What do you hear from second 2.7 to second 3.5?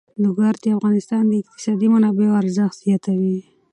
زیاتوي.